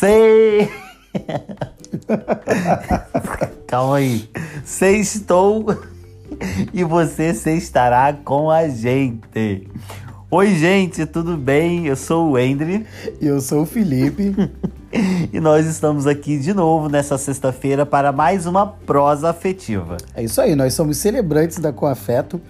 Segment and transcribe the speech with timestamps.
[0.00, 0.68] Sei.
[3.68, 4.30] Calma aí.
[4.64, 5.78] Sextou
[6.72, 9.68] e você se estará com a gente.
[10.30, 11.86] Oi, gente, tudo bem?
[11.86, 12.86] Eu sou o Endre.
[13.20, 14.34] E eu sou o Felipe.
[15.30, 19.98] e nós estamos aqui de novo nessa sexta-feira para mais uma prosa afetiva.
[20.14, 22.40] É isso aí, nós somos celebrantes da Coafeto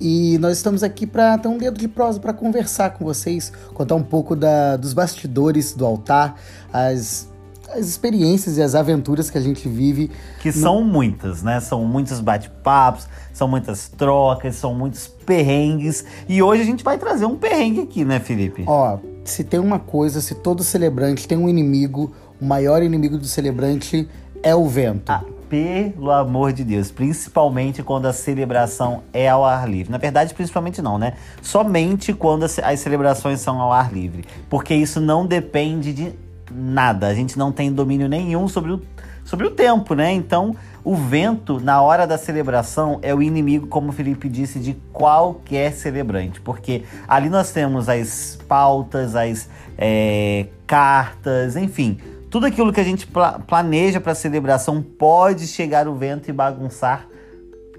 [0.00, 3.94] e nós estamos aqui para ter um dedo de prosa para conversar com vocês, contar
[3.94, 6.36] um pouco da, dos bastidores do altar,
[6.72, 7.32] as
[7.74, 10.10] as experiências e as aventuras que a gente vive.
[10.40, 10.54] Que no...
[10.54, 11.60] são muitas, né?
[11.60, 16.04] São muitos bate-papos, são muitas trocas, são muitos perrengues.
[16.28, 18.64] E hoje a gente vai trazer um perrengue aqui, né, Felipe?
[18.66, 23.26] Ó, se tem uma coisa, se todo celebrante tem um inimigo, o maior inimigo do
[23.26, 24.08] celebrante
[24.42, 25.10] é o vento.
[25.10, 29.90] Ah, pelo amor de Deus, principalmente quando a celebração é ao ar livre.
[29.90, 31.14] Na verdade, principalmente não, né?
[31.42, 34.24] Somente quando as celebrações são ao ar livre.
[34.48, 36.12] Porque isso não depende de
[36.50, 37.06] nada.
[37.06, 38.82] A gente não tem domínio nenhum sobre o,
[39.24, 40.12] sobre o tempo, né?
[40.12, 44.74] Então, o vento, na hora da celebração, é o inimigo, como o Felipe disse, de
[44.92, 46.40] qualquer celebrante.
[46.40, 51.98] Porque ali nós temos as pautas, as é, cartas, enfim.
[52.34, 57.06] Tudo aquilo que a gente pla planeja para celebração pode chegar o vento e bagunçar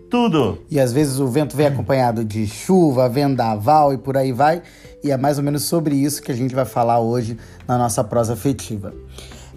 [0.09, 0.59] tudo.
[0.71, 4.61] E às vezes o vento vem acompanhado de chuva, vendaval e por aí vai.
[5.03, 8.01] E é mais ou menos sobre isso que a gente vai falar hoje na nossa
[8.01, 8.93] prosa afetiva.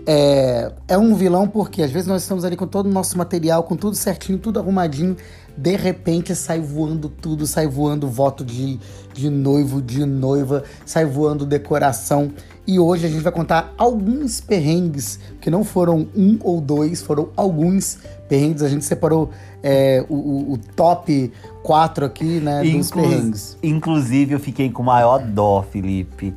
[0.04, 3.62] É, é um vilão porque às vezes nós estamos ali com todo o nosso material,
[3.62, 5.16] com tudo certinho, tudo arrumadinho.
[5.56, 8.80] De repente sai voando tudo, sai voando voto de,
[9.12, 12.32] de noivo, de noiva, sai voando decoração.
[12.68, 17.30] E hoje a gente vai contar alguns perrengues, que não foram um ou dois, foram
[17.34, 18.62] alguns perrengues.
[18.62, 19.30] A gente separou
[19.62, 23.58] é, o, o, top 4 aqui, né, Inclu dos perrengues.
[23.62, 26.34] Inclusive, eu fiquei com maior dó, Felipe.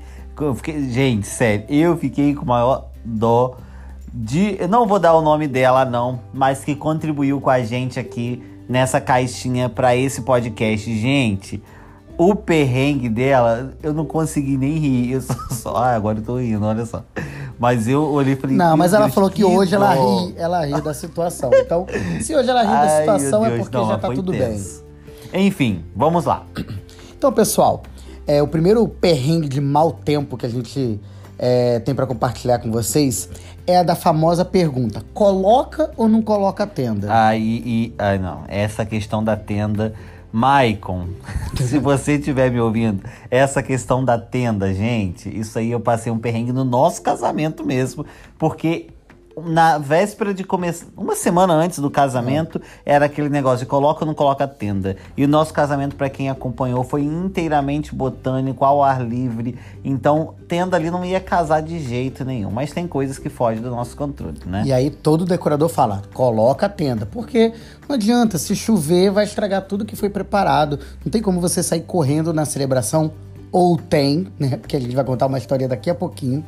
[0.56, 3.58] Fiquei, gente, sério, eu fiquei com maior dó
[4.14, 4.56] de.
[4.58, 8.42] Eu não vou dar o nome dela, não, mas que contribuiu com a gente aqui
[8.70, 10.98] nessa caixinha para esse podcast.
[10.98, 11.62] Gente,
[12.22, 15.14] o perrengue dela, eu não consegui nem rir.
[15.14, 17.04] Eu só, só ah, agora eu tô rindo, olha só.
[17.58, 18.56] Mas eu olhei e falei.
[18.56, 21.50] Não, mas ela Deus, falou que, que hoje ela ri, ela ri da situação.
[21.54, 21.88] Então,
[22.22, 24.84] se hoje ela ri da situação, é porque não, já tá tudo tenso.
[25.32, 25.48] bem.
[25.48, 26.46] Enfim, vamos lá.
[27.18, 27.82] Então, pessoal,
[28.28, 31.00] é, o primeiro perrengue de mau tempo que a gente
[31.40, 33.30] é, tem para compartilhar com vocês
[33.66, 37.08] é a da famosa pergunta: coloca ou não coloca a tenda?
[37.10, 39.94] Aí, e, ai não, essa questão da tenda
[40.32, 41.10] Maicon,
[41.60, 46.18] se você estiver me ouvindo, essa questão da tenda, gente, isso aí eu passei um
[46.20, 48.06] perrengue no nosso casamento mesmo,
[48.38, 48.88] porque
[49.46, 52.94] na véspera de começar, uma semana antes do casamento, é.
[52.94, 54.98] era aquele negócio de coloca ou não coloca tenda.
[55.16, 59.58] E o nosso casamento, para quem acompanhou, foi inteiramente botânico, ao ar livre.
[59.84, 62.52] Então, tenda ali não ia casar de jeito nenhum.
[62.52, 64.64] Mas tem coisas que fogem do nosso controle, né?
[64.66, 67.06] E aí todo decorador fala: coloca a tenda.
[67.06, 67.54] Porque
[67.88, 70.80] não adianta, se chover, vai estragar tudo que foi preparado.
[71.04, 73.12] Não tem como você sair correndo na celebração.
[73.54, 74.56] Ou tem, né?
[74.56, 76.46] Porque a gente vai contar uma história daqui a pouquinho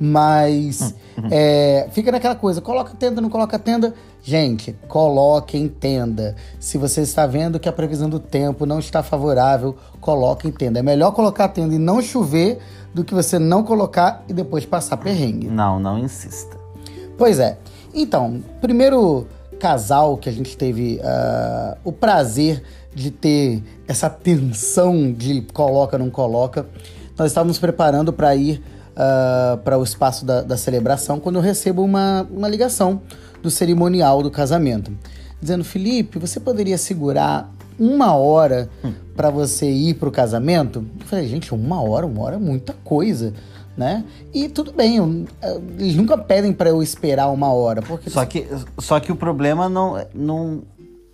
[0.00, 0.94] mas
[1.30, 3.94] é, fica naquela coisa: coloca tenda, não coloca tenda.
[4.22, 6.36] Gente, coloquem tenda.
[6.60, 10.78] Se você está vendo que a previsão do tempo não está favorável, coloquem tenda.
[10.78, 12.58] É melhor colocar tenda e não chover
[12.92, 15.48] do que você não colocar e depois passar perrengue.
[15.48, 16.56] Não, não insista.
[17.16, 17.58] Pois é.
[17.94, 19.26] Então, primeiro
[19.58, 22.62] casal que a gente teve uh, o prazer
[22.94, 26.66] de ter essa tensão de coloca, não coloca,
[27.16, 28.62] nós estávamos preparando para ir
[28.98, 33.00] uh, ah, para o espaço da, da, celebração quando eu recebo uma, uma ligação
[33.40, 34.92] do cerimonial do casamento,
[35.40, 38.92] dizendo: Felipe, você poderia segurar uma hora hum.
[39.14, 40.84] para você ir para o casamento?
[41.00, 43.32] Eu falei: gente, uma hora, uma hora é muita coisa.
[43.76, 44.04] Né?
[44.34, 45.24] E tudo bem, eu,
[45.78, 47.80] eles nunca pedem para eu esperar uma hora.
[47.80, 48.10] Porque...
[48.10, 48.44] Só, que,
[48.76, 50.64] só que o problema não, não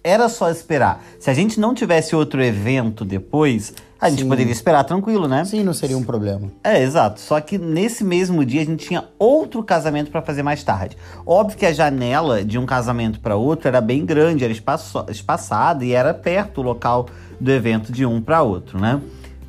[0.02, 1.04] era só esperar.
[1.18, 4.28] Se a gente não tivesse outro evento depois, a gente Sim.
[4.28, 5.46] poderia esperar tranquilo, né?
[5.46, 6.52] Sim, não seria um problema.
[6.62, 7.18] É, exato.
[7.18, 10.94] Só que nesse mesmo dia a gente tinha outro casamento para fazer mais tarde.
[11.24, 15.86] Óbvio que a janela de um casamento para outro era bem grande, era espaço, espaçada
[15.86, 17.06] e era perto o local
[17.40, 19.00] do evento de um para outro, né?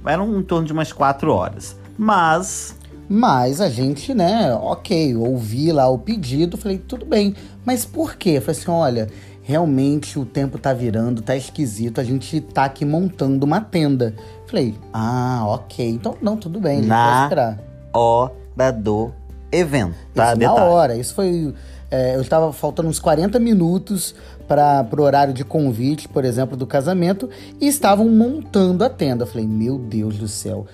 [0.06, 1.78] Eram em torno de umas quatro horas.
[1.98, 2.78] Mas
[3.10, 7.36] mas a gente, né, ok, ouvi lá o pedido, falei, tudo bem.
[7.66, 8.40] Mas por quê?
[8.40, 9.10] Falei assim: olha,
[9.46, 14.16] realmente o tempo tá virando, tá esquisito, a gente tá aqui montando uma tenda.
[14.48, 15.88] Falei, ah, ok.
[15.88, 17.60] Então, não, tudo bem, na esperar.
[17.94, 19.12] hora do
[19.52, 20.32] evento, tá?
[20.32, 20.98] Isso, na hora.
[20.98, 21.54] Isso foi...
[21.92, 24.16] É, eu estava faltando uns 40 minutos
[24.48, 27.30] para o horário de convite, por exemplo, do casamento,
[27.62, 29.24] e estavam montando a tenda.
[29.24, 30.66] Eu falei, meu Deus do céu.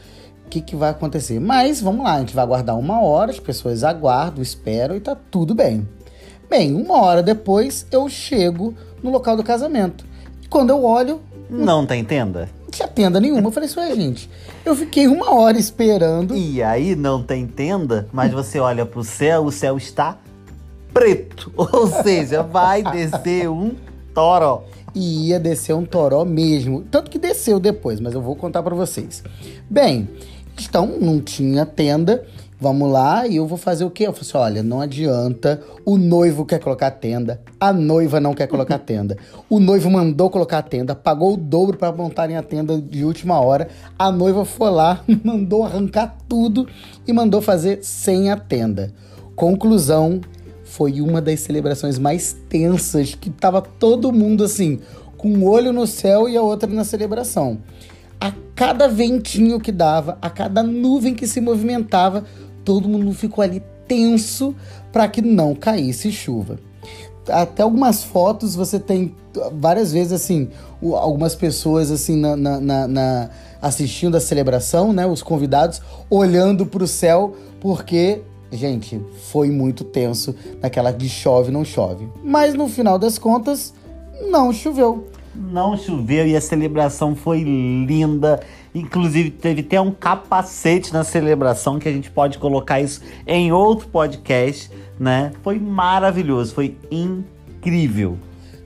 [0.50, 1.42] que, que vai acontecer.
[1.42, 5.14] Mas vamos lá, a gente vai aguardar uma hora, as pessoas aguardam, esperam e tá
[5.14, 5.86] tudo bem.
[6.52, 10.04] Bem, uma hora depois eu chego no local do casamento.
[10.50, 11.22] Quando eu olho.
[11.50, 12.50] Não tem tenda?
[12.64, 13.48] Não tinha tenda nenhuma.
[13.48, 14.30] Eu falei isso é gente.
[14.66, 16.36] Eu fiquei uma hora esperando.
[16.36, 20.18] E aí não tem tenda, mas você olha pro céu, o céu está
[20.94, 21.50] preto.
[21.56, 23.72] Ou seja, vai descer um
[24.14, 24.66] toró.
[24.94, 26.82] E ia descer um toró mesmo.
[26.92, 29.24] Tanto que desceu depois, mas eu vou contar para vocês.
[29.70, 30.10] Bem,
[30.60, 32.26] então não tinha tenda.
[32.62, 34.06] Vamos lá, e eu vou fazer o quê?
[34.06, 35.60] Eu falei assim: olha, não adianta.
[35.84, 39.18] O noivo quer colocar tenda, a noiva não quer colocar tenda.
[39.50, 43.40] O noivo mandou colocar a tenda, pagou o dobro para montarem a tenda de última
[43.40, 43.68] hora.
[43.98, 46.68] A noiva foi lá, mandou arrancar tudo
[47.08, 48.94] e mandou fazer sem a tenda.
[49.36, 50.22] Conclusão:
[50.64, 54.80] foi uma das celebrações mais tensas que tava todo mundo assim,
[55.18, 57.58] com um olho no céu e a outra na celebração.
[58.20, 62.24] A cada ventinho que dava, a cada nuvem que se movimentava,
[62.64, 64.56] todo mundo ficou ali tenso
[64.92, 66.60] para que não caísse chuva.
[67.28, 69.16] Até algumas fotos você tem
[69.54, 70.50] várias vezes assim,
[70.82, 73.30] algumas pessoas assim na, na, na
[73.62, 75.06] assistindo a celebração, né?
[75.06, 78.22] Os convidados olhando para o céu porque
[78.52, 79.00] gente
[79.32, 82.10] foi muito tenso naquela de chove não chove.
[82.24, 83.74] Mas no final das contas
[84.30, 88.40] não choveu não choveu e a celebração foi linda.
[88.74, 93.88] Inclusive, teve até um capacete na celebração que a gente pode colocar isso em outro
[93.90, 95.32] podcast, né?
[95.44, 98.18] Foi maravilhoso, foi incrível.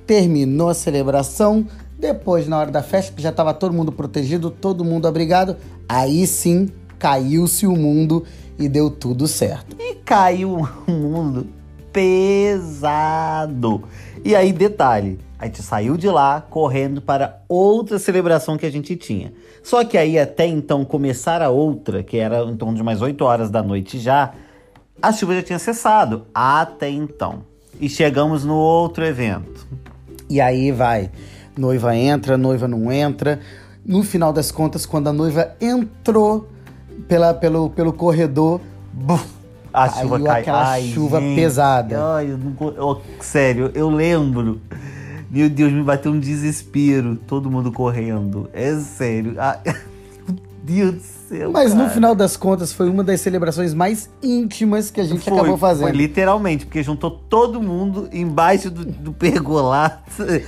[0.06, 1.66] Terminou a celebração,
[1.98, 5.58] depois, na hora da festa, que já estava todo mundo protegido, todo mundo abrigado,
[5.90, 6.70] aí sim
[7.00, 8.24] caiu-se o mundo
[8.60, 9.76] e deu tudo certo.
[9.80, 11.48] E caiu um mundo
[11.96, 13.84] pesado.
[14.22, 18.98] E aí, detalhe, a gente saiu de lá correndo para outra celebração que a gente
[18.98, 19.32] tinha.
[19.64, 23.24] Só que aí, até então, começar a outra, que era em torno de mais 8
[23.24, 24.34] horas da noite já,
[25.02, 26.26] a chuva já tinha cessado.
[26.34, 27.44] Até então.
[27.80, 29.66] E chegamos no outro evento.
[30.30, 31.10] E aí vai.
[31.58, 33.40] Noiva entra, noiva não entra.
[33.86, 36.50] No final das contas, quando a noiva entrou
[37.08, 38.60] pela, pelo, pelo corredor,
[38.92, 39.35] buf,
[39.84, 40.32] a chuva caiu.
[40.32, 41.36] aquela Ai, chuva gente.
[41.36, 42.16] pesada.
[42.16, 44.62] Ai, eu não, eu, sério, eu lembro
[45.36, 47.18] meu Deus, me bateu um desespero.
[47.28, 48.50] Todo mundo correndo.
[48.54, 49.36] É sério.
[49.38, 51.52] Ah, meu Deus do céu.
[51.52, 51.84] Mas cara.
[51.84, 55.58] no final das contas, foi uma das celebrações mais íntimas que a gente foi, acabou
[55.58, 55.90] fazendo.
[55.90, 60.04] Foi literalmente, porque juntou todo mundo embaixo do, do pergolado.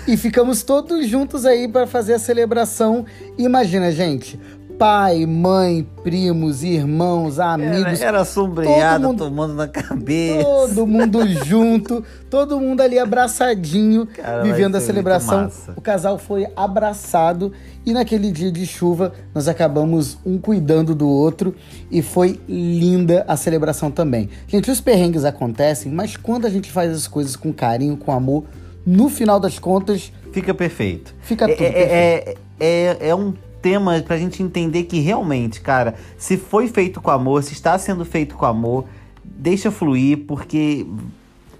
[0.07, 3.05] E ficamos todos juntos aí para fazer a celebração.
[3.37, 4.39] Imagina, gente,
[4.77, 7.99] pai, mãe, primos, irmãos, amigos.
[7.99, 10.43] Era, era sombreada, mundo, tomando na cabeça.
[10.43, 15.51] Todo mundo junto, todo mundo ali abraçadinho, Cara, vivendo a celebração.
[15.75, 17.51] O casal foi abraçado
[17.85, 21.55] e naquele dia de chuva nós acabamos um cuidando do outro
[21.89, 24.29] e foi linda a celebração também.
[24.47, 28.43] Gente, os perrengues acontecem, mas quando a gente faz as coisas com carinho, com amor,
[28.85, 30.13] no final das contas.
[30.31, 31.15] Fica perfeito.
[31.21, 32.39] Fica tudo é, perfeito.
[32.59, 37.11] É, é, é um tema pra gente entender que realmente, cara, se foi feito com
[37.11, 38.85] amor, se está sendo feito com amor,
[39.23, 40.85] deixa fluir, porque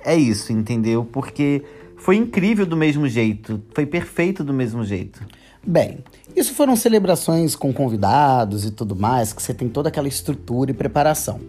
[0.03, 1.05] é isso, entendeu?
[1.05, 1.63] Porque
[1.97, 5.21] foi incrível do mesmo jeito, foi perfeito do mesmo jeito.
[5.65, 5.99] Bem,
[6.35, 10.73] isso foram celebrações com convidados e tudo mais, que você tem toda aquela estrutura e
[10.73, 11.41] preparação.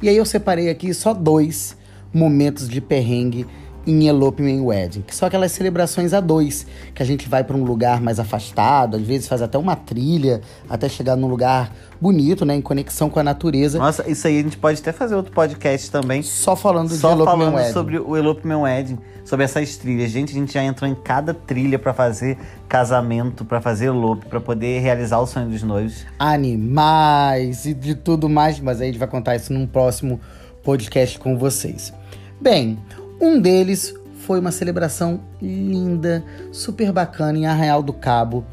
[0.00, 1.76] E aí eu separei aqui só dois
[2.12, 3.46] momentos de perrengue
[3.86, 7.62] em Elopement Wedding, que são aquelas celebrações a dois, que a gente vai para um
[7.62, 12.54] lugar mais afastado, às vezes faz até uma trilha, até chegar num lugar bonito, né,
[12.54, 13.78] em conexão com a natureza.
[13.78, 16.22] Nossa, isso aí a gente pode até fazer outro podcast também.
[16.22, 17.72] Só falando Só de Elopement falando Wedding.
[17.72, 20.10] sobre o Elopement Wedding, sobre essas trilhas.
[20.10, 22.36] Gente, a gente já entrou em cada trilha para fazer
[22.68, 26.04] casamento, para fazer elope, para poder realizar o sonho dos noivos.
[26.18, 30.20] Animais e de tudo mais, mas aí a gente vai contar isso num próximo
[30.62, 31.92] podcast com vocês.
[32.40, 32.78] Bem,
[33.20, 33.94] um deles
[34.26, 38.44] foi uma celebração linda, super bacana em Arraial do Cabo.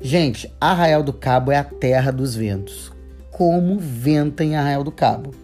[0.00, 2.92] Gente, Arraial do Cabo é a terra dos ventos.
[3.30, 5.34] Como venta em Arraial do Cabo.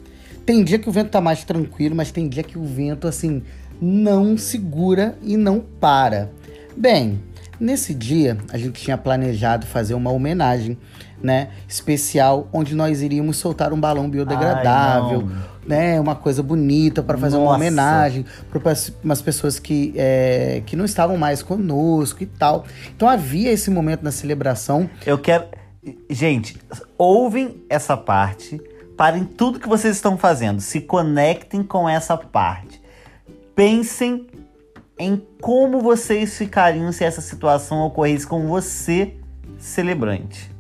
[0.45, 3.43] Tem dia que o vento tá mais tranquilo, mas tem dia que o vento, assim,
[3.81, 6.31] não segura e não para.
[6.77, 7.23] Bem,
[7.59, 10.79] nesse dia a gente tinha planejado fazer uma homenagem,
[11.23, 15.29] né, especial, onde nós iríamos soltar um balão biodegradável.
[15.31, 17.57] Ai, né, uma coisa bonita para fazer uma Nossa.
[17.57, 22.65] homenagem para umas pessoas que, é, que não estavam mais conosco e tal.
[22.97, 24.89] Então havia esse momento na celebração.
[25.05, 25.45] Eu quero.
[26.09, 26.59] Gente,
[26.97, 28.61] ouvem essa parte,
[28.97, 32.81] parem tudo que vocês estão fazendo, se conectem com essa parte.
[33.55, 34.27] Pensem
[34.99, 39.15] em como vocês ficariam se essa situação ocorresse com você,
[39.59, 40.51] celebrante.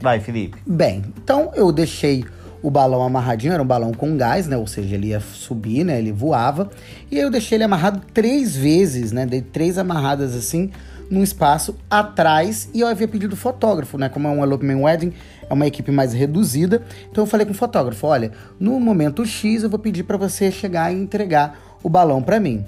[0.00, 0.58] Vai, Felipe.
[0.66, 2.24] Bem, então eu deixei
[2.64, 4.56] o balão amarradinho, era um balão com gás, né?
[4.56, 5.98] Ou seja, ele ia subir, né?
[5.98, 6.70] Ele voava.
[7.10, 9.26] E eu deixei ele amarrado três vezes, né?
[9.26, 10.70] Dei três amarradas assim
[11.10, 14.08] num espaço atrás e eu havia pedido fotógrafo, né?
[14.08, 15.12] Como é um elopement wedding,
[15.48, 16.80] é uma equipe mais reduzida.
[17.12, 20.50] Então eu falei com o fotógrafo, olha, no momento X eu vou pedir para você
[20.50, 22.64] chegar e entregar o balão para mim.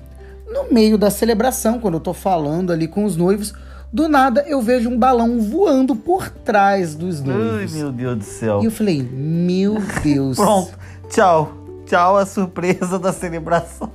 [0.46, 3.54] No meio da celebração, quando eu tô falando ali com os noivos,
[3.92, 7.74] do nada eu vejo um balão voando por trás dos noivos.
[7.74, 8.60] Ai, meu Deus do céu.
[8.62, 10.36] E eu falei, meu Deus.
[10.36, 10.78] Pronto,
[11.08, 11.52] tchau.
[11.86, 13.92] Tchau, a surpresa da celebração.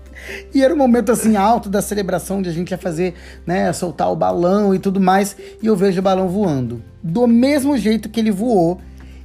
[0.54, 4.10] E era um momento assim alto da celebração onde a gente ia fazer, né, soltar
[4.10, 6.82] o balão e tudo mais, e eu vejo o balão voando.
[7.04, 8.80] Do mesmo jeito que ele voou,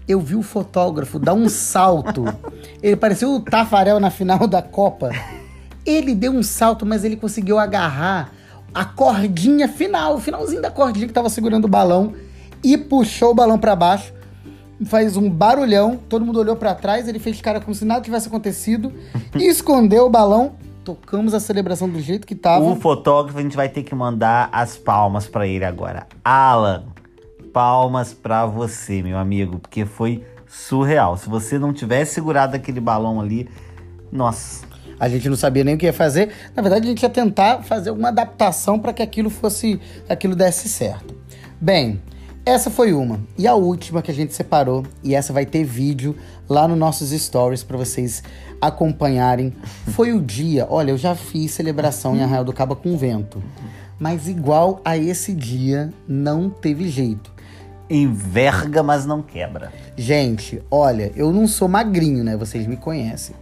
[0.09, 2.25] eu vi o fotógrafo dar um salto.
[2.83, 5.11] Ele pareceu o Tafarel na final da Copa.
[5.85, 8.33] Ele deu um salto, mas ele conseguiu agarrar
[8.77, 12.13] a cordinha final, o finalzinho da cordinha que tava segurando o balão
[12.63, 14.13] e puxou o balão para baixo.
[14.85, 18.29] Faz um barulhão, todo mundo olhou para trás, ele fez cara como se nada tivesse
[18.29, 18.93] acontecido
[19.35, 20.57] e escondeu o balão.
[20.85, 22.67] Tocamos a celebração do jeito que tava.
[22.67, 26.07] O fotógrafo, a gente vai ter que mandar as palmas para ele agora.
[26.23, 26.85] Alan,
[27.55, 31.17] palmas para você, meu amigo, porque foi surreal.
[31.17, 33.49] Se você não tivesse segurado aquele balão ali,
[34.13, 34.66] nossa,
[34.99, 36.31] a gente não sabia nem o que ia fazer.
[36.55, 40.69] Na verdade, a gente ia tentar fazer uma adaptação para que aquilo fosse, aquilo desse
[40.69, 41.15] certo.
[41.61, 42.01] Bem,
[42.45, 43.21] essa foi uma.
[43.37, 46.17] E a última que a gente separou, e essa vai ter vídeo
[46.49, 48.23] lá nos nossos stories para vocês
[48.61, 49.53] acompanharem,
[49.89, 50.67] foi o dia.
[50.71, 53.43] Olha, eu já fiz celebração em Arraial do Cabo com vento,
[53.99, 57.35] mas igual a esse dia não teve jeito.
[57.89, 59.73] Enverga, mas não quebra.
[59.97, 62.37] Gente, olha, eu não sou magrinho, né?
[62.37, 63.37] Vocês me conhecem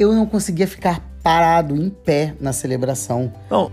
[0.00, 3.30] eu não conseguia ficar parado em pé na celebração.
[3.50, 3.70] Bom.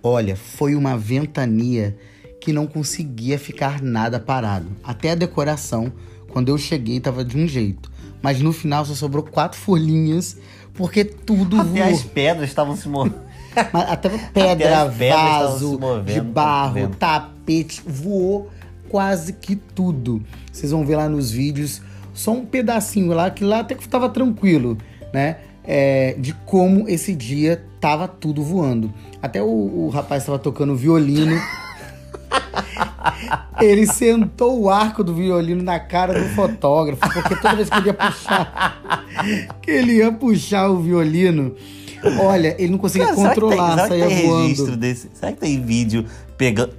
[0.00, 1.96] Olha, foi uma ventania
[2.40, 4.66] que não conseguia ficar nada parado.
[4.84, 5.92] Até a decoração,
[6.28, 7.90] quando eu cheguei, estava de um jeito.
[8.22, 10.36] Mas no final só sobrou quatro folhinhas,
[10.74, 11.94] porque tudo Até voou.
[11.94, 13.23] as pedras estavam se movendo.
[13.72, 18.50] Até pedra, Até vaso, de barro, tapete, voou
[18.88, 20.22] quase que tudo.
[20.52, 21.82] Vocês vão ver lá nos vídeos,
[22.12, 24.78] só um pedacinho lá, que lá até que tava tranquilo,
[25.12, 25.38] né?
[25.66, 28.92] É, de como esse dia tava tudo voando.
[29.22, 31.40] Até o, o rapaz estava tocando violino.
[33.60, 37.86] Ele sentou o arco do violino na cara do fotógrafo, porque toda vez que ele
[37.86, 39.04] ia puxar,
[39.62, 41.54] que ele ia puxar o violino,
[42.20, 44.42] Olha, ele não conseguia Cara, controlar, será que tem, será que tem voando.
[44.42, 45.10] registro desse?
[45.14, 46.04] Será que tem vídeo
[46.36, 46.72] pegando.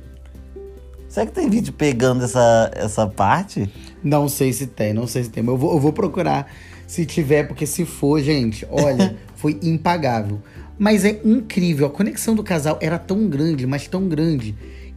[1.08, 3.72] Será que tem vídeo pegando essa, essa parte?
[4.04, 5.42] Não sei se tem, não sei se tem.
[5.42, 6.52] Mas eu vou, eu vou procurar
[6.86, 10.42] se tiver, porque se for, gente, olha, foi impagável.
[10.78, 14.54] Mas é incrível, a conexão do casal era tão grande, mas tão grande,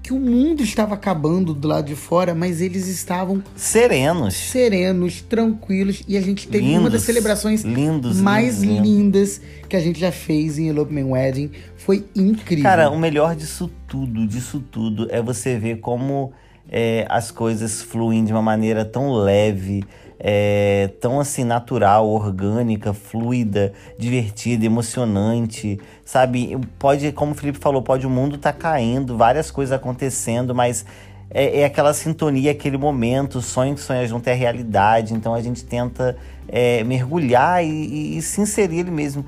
[0.08, 6.02] que o mundo estava acabando do lado de fora, mas eles estavam serenos, serenos, tranquilos
[6.08, 10.00] e a gente teve lindos, uma das celebrações lindos, mais lindos, lindas que a gente
[10.00, 11.50] já fez em Elopement Wedding.
[11.76, 12.62] Foi incrível.
[12.62, 16.32] Cara, o melhor disso tudo, disso tudo é você ver como
[16.70, 19.84] é, as coisas fluem de uma maneira tão leve,
[20.20, 26.58] é, tão assim natural, orgânica, fluida, divertida, emocionante, sabe?
[26.78, 30.84] Pode, como o Felipe falou, pode o mundo tá caindo, várias coisas acontecendo, mas
[31.30, 35.14] é, é aquela sintonia, aquele momento, o sonho que sonha junto é a realidade.
[35.14, 36.16] Então a gente tenta
[36.48, 39.25] é, mergulhar e, e, e, se inserir ele mesmo.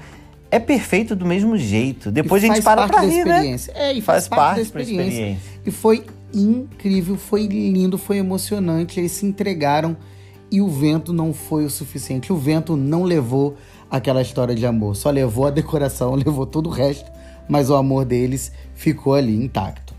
[0.50, 2.10] É perfeito do mesmo jeito.
[2.10, 3.56] Depois a gente para pra rir, né?
[3.74, 5.02] É, e faz, faz parte, parte da experiência.
[5.02, 5.40] experiência.
[5.64, 6.04] E foi
[6.34, 8.98] incrível, foi lindo, foi emocionante.
[8.98, 9.96] Eles se entregaram
[10.50, 12.32] e o vento não foi o suficiente.
[12.32, 13.56] O vento não levou
[13.90, 17.10] aquela história de amor, só levou a decoração, levou todo o resto,
[17.48, 19.94] mas o amor deles ficou ali intacto.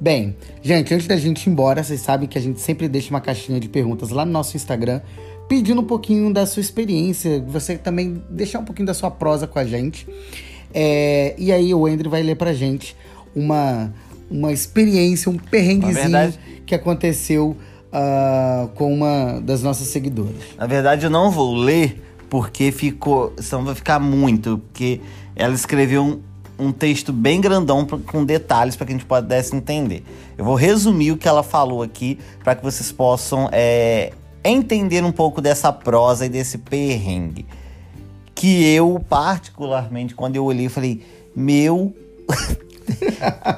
[0.00, 3.20] Bem, gente, antes da gente ir embora, vocês sabem que a gente sempre deixa uma
[3.20, 5.00] caixinha de perguntas lá no nosso Instagram,
[5.48, 9.58] pedindo um pouquinho da sua experiência, você também deixar um pouquinho da sua prosa com
[9.58, 10.08] a gente.
[10.74, 12.96] É, e aí o Andrew vai ler pra gente
[13.34, 13.92] uma,
[14.28, 16.34] uma experiência, um perrenguezinho
[16.66, 17.56] que aconteceu
[17.92, 20.34] uh, com uma das nossas seguidoras.
[20.56, 25.00] Na verdade, eu não vou ler porque ficou, senão vai ficar muito, porque
[25.36, 26.20] ela escreveu um,
[26.58, 30.02] um texto bem grandão com detalhes para que a gente pudesse entender.
[30.38, 35.12] Eu vou resumir o que ela falou aqui para que vocês possam é, entender um
[35.12, 37.44] pouco dessa prosa e desse perrengue.
[38.34, 41.04] Que eu, particularmente, quando eu olhei, falei:
[41.36, 41.94] Meu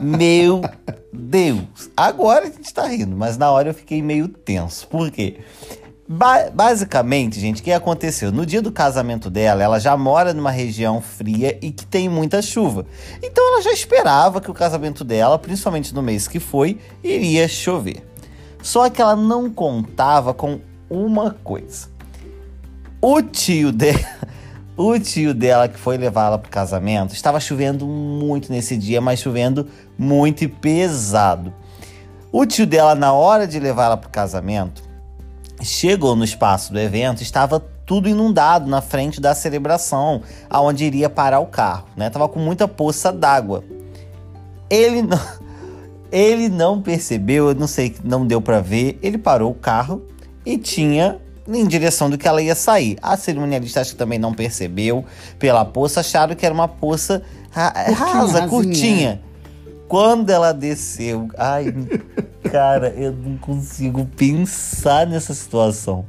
[0.00, 0.62] Meu
[1.12, 1.90] Deus!
[1.96, 4.86] Agora a gente tá rindo, mas na hora eu fiquei meio tenso.
[4.88, 5.38] Por quê?
[6.06, 8.30] Ba basicamente, gente, o que aconteceu?
[8.30, 12.42] No dia do casamento dela, ela já mora numa região fria e que tem muita
[12.42, 12.84] chuva.
[13.22, 18.06] Então ela já esperava que o casamento dela, principalmente no mês que foi, iria chover.
[18.62, 20.60] Só que ela não contava com
[20.90, 21.88] uma coisa.
[23.00, 24.23] O tio dela,
[24.76, 29.68] o tio dela que foi levá-la pro casamento, estava chovendo muito nesse dia, mas chovendo
[29.96, 31.52] muito e pesado.
[32.32, 34.82] O tio dela, na hora de levá-la pro casamento,
[35.62, 41.38] chegou no espaço do evento, estava tudo inundado na frente da celebração, aonde iria parar
[41.40, 42.10] o carro, né?
[42.10, 43.62] Tava com muita poça d'água.
[44.68, 45.20] Ele não,
[46.10, 48.98] ele não percebeu, eu não sei, não deu para ver.
[49.02, 50.02] Ele parou o carro
[50.44, 52.96] e tinha em direção do que ela ia sair.
[53.02, 55.04] A cerimonialista acho que também não percebeu
[55.38, 59.20] pela poça, acharam que era uma poça ra rasa, curtinha.
[59.86, 61.72] Quando ela desceu, ai,
[62.50, 66.06] cara, eu não consigo pensar nessa situação.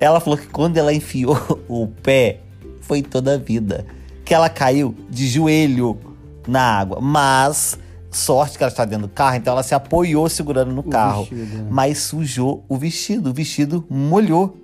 [0.00, 1.36] Ela falou que quando ela enfiou
[1.68, 2.40] o pé,
[2.80, 3.86] foi toda a vida.
[4.24, 5.98] Que ela caiu de joelho
[6.46, 7.00] na água.
[7.00, 7.78] Mas,
[8.10, 11.24] sorte que ela está dentro do carro, então ela se apoiou segurando no o carro.
[11.24, 11.66] Vestido.
[11.70, 13.30] Mas sujou o vestido.
[13.30, 14.56] O vestido molhou.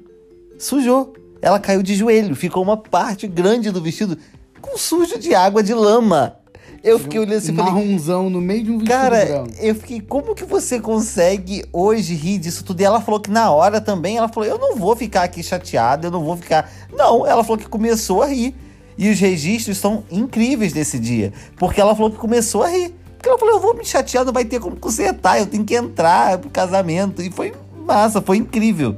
[0.59, 1.15] Sujou.
[1.41, 2.35] Ela caiu de joelho.
[2.35, 4.19] Ficou uma parte grande do vestido
[4.61, 6.37] com sujo de água de lama.
[6.83, 9.51] Eu fiquei olhando assim, marronzão falei, no meio de um vestido Cara, branco.
[9.61, 12.81] eu fiquei, como que você consegue hoje rir disso tudo?
[12.81, 16.07] E ela falou que na hora também, ela falou, eu não vou ficar aqui chateada,
[16.07, 16.71] eu não vou ficar...
[16.93, 18.55] Não, ela falou que começou a rir.
[18.97, 21.33] E os registros são incríveis desse dia.
[21.57, 22.95] Porque ela falou que começou a rir.
[23.17, 25.75] Porque ela falou, eu vou me chatear, não vai ter como consertar, eu tenho que
[25.75, 27.21] entrar pro casamento.
[27.21, 27.53] E foi
[27.85, 28.97] massa, foi incrível,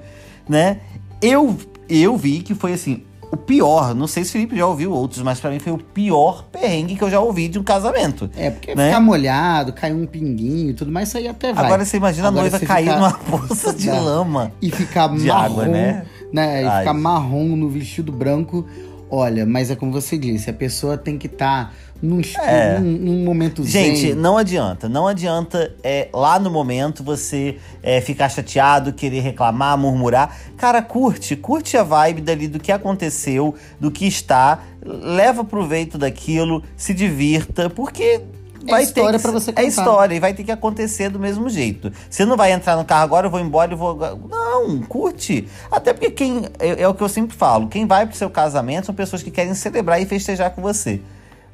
[0.48, 0.80] né?
[1.22, 1.56] Eu,
[1.88, 5.22] eu vi que foi assim, o pior, não sei se o Felipe já ouviu outros,
[5.22, 8.28] mas para mim foi o pior perrengue que eu já ouvi de um casamento.
[8.36, 8.88] É, porque né?
[8.88, 11.64] ficar molhado, cair um pinguinho e tudo mais, isso aí até vai.
[11.64, 12.96] Agora você imagina Agora a noiva cair ficar...
[12.96, 14.50] numa poça de lama.
[14.60, 16.04] E ficar de marrom, água, né?
[16.32, 16.62] né?
[16.62, 18.66] E ficar marrom no vestido branco.
[19.10, 22.78] Olha, mas é como você disse, a pessoa tem que estar tá num, é.
[22.78, 24.14] num, num, momento Gente, zen.
[24.14, 24.88] não adianta.
[24.88, 30.36] Não adianta é, lá no momento você é, ficar chateado, querer reclamar, murmurar.
[30.56, 31.36] Cara, curte.
[31.36, 34.60] Curte a vibe dali do que aconteceu, do que está.
[34.82, 38.22] Leva proveito daquilo, se divirta, porque
[38.66, 39.62] é vai história para você contar.
[39.62, 41.92] É história e vai ter que acontecer do mesmo jeito.
[42.08, 43.96] Você não vai entrar no carro agora, eu vou embora e vou.
[44.28, 44.39] Não,
[44.88, 45.48] curte.
[45.70, 46.44] Até porque quem.
[46.58, 49.30] É, é, o que eu sempre falo: quem vai pro seu casamento são pessoas que
[49.30, 51.00] querem celebrar e festejar com você.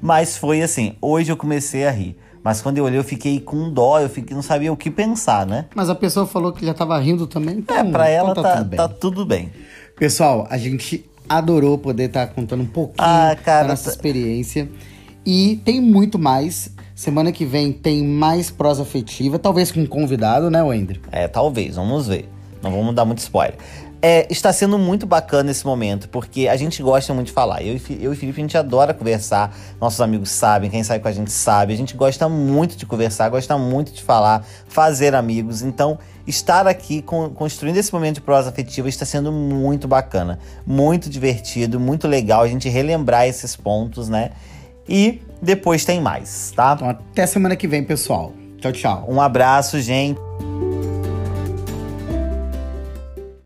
[0.00, 2.16] Mas foi assim, hoje eu comecei a rir.
[2.46, 5.44] Mas quando eu olhei, eu fiquei com dó, eu fiquei, não sabia o que pensar,
[5.44, 5.64] né?
[5.74, 7.76] Mas a pessoa falou que já tava rindo também, então.
[7.76, 9.50] É, pra ela então tá, tá, tudo tá, tudo bem.
[9.98, 13.90] Pessoal, a gente adorou poder estar tá contando um pouquinho ah, cara, da nossa tá...
[13.90, 14.68] experiência.
[15.24, 16.70] E tem muito mais.
[16.94, 21.00] Semana que vem tem mais prosa afetiva, talvez com um convidado, né, Wender?
[21.10, 22.28] É, talvez, vamos ver.
[22.62, 23.56] Não vamos dar muito spoiler.
[24.02, 27.62] É, está sendo muito bacana esse momento, porque a gente gosta muito de falar.
[27.62, 29.56] Eu, eu e Felipe, a gente adora conversar.
[29.80, 31.72] Nossos amigos sabem, quem sai com a gente sabe.
[31.72, 35.62] A gente gosta muito de conversar, gosta muito de falar, fazer amigos.
[35.62, 41.08] Então, estar aqui com, construindo esse momento de prosa afetiva está sendo muito bacana, muito
[41.08, 44.32] divertido, muito legal a gente relembrar esses pontos, né?
[44.88, 46.74] E depois tem mais, tá?
[46.76, 48.32] Então, até semana que vem, pessoal.
[48.58, 49.06] Tchau, tchau.
[49.08, 50.20] Um abraço, gente.